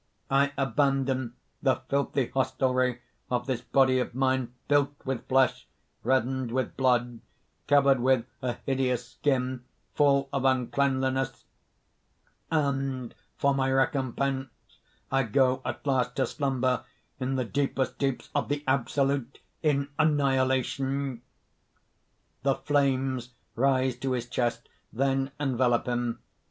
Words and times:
I 0.31 0.51
abandon 0.57 1.35
the 1.61 1.75
filthy 1.87 2.25
hostelry 2.29 3.01
of 3.29 3.45
this 3.45 3.61
body 3.61 3.99
of 3.99 4.15
mine, 4.15 4.51
built 4.67 4.95
with 5.05 5.27
flesh, 5.27 5.67
reddened 6.01 6.51
with 6.51 6.75
blood, 6.75 7.19
covered 7.67 7.99
with 7.99 8.25
a 8.41 8.53
hideous 8.65 9.07
skin, 9.09 9.63
full 9.93 10.27
of 10.33 10.43
uncleanliness; 10.43 11.45
and, 12.49 13.13
for 13.37 13.53
my 13.53 13.71
recompense, 13.71 14.49
I 15.11 15.21
go 15.21 15.61
at 15.63 15.85
last 15.85 16.15
to 16.15 16.25
slumber 16.25 16.83
in 17.19 17.35
the 17.35 17.45
deepest 17.45 17.99
deeps 17.99 18.31
of 18.33 18.49
the 18.49 18.63
Absolute 18.65 19.39
in 19.61 19.89
Annihilation." 19.99 21.21
(_The 22.43 22.59
flames 22.63 23.35
rise 23.55 23.97
to 23.97 24.13
his 24.13 24.25
chest, 24.27 24.67
then 24.91 25.29
envelope 25.39 25.85
him. 25.85 26.23